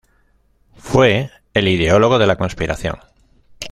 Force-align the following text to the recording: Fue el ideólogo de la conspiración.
Fue 0.77 1.29
el 1.53 1.67
ideólogo 1.67 2.17
de 2.17 2.25
la 2.25 2.35
conspiración. 2.35 2.95